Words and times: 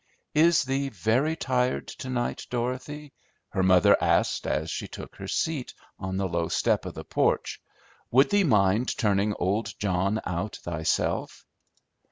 "Is 0.33 0.63
thee 0.63 0.89
very 0.89 1.35
tired 1.35 1.87
to 1.89 2.09
night, 2.09 2.47
Dorothy?" 2.49 3.13
her 3.49 3.61
mother 3.61 3.95
asked, 4.03 4.47
as 4.47 4.71
she 4.71 4.87
took 4.87 5.15
her 5.17 5.27
seat 5.27 5.75
on 5.99 6.17
the 6.17 6.27
low 6.27 6.47
step 6.47 6.87
of 6.87 6.95
the 6.95 7.03
porch. 7.05 7.61
"Would 8.09 8.31
thee 8.31 8.43
mind 8.43 8.97
turning 8.97 9.35
old 9.37 9.71
John 9.77 10.19
out 10.25 10.55
thyself?" 10.63 11.45